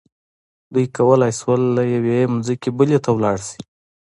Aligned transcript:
دوی 0.73 0.85
کولی 0.95 1.31
شول 1.39 1.61
له 1.75 1.83
یوې 1.95 2.19
ځمکې 2.45 2.69
بلې 2.77 2.97
ته 3.05 3.11
لاړ 3.23 3.37
شي. 3.47 3.59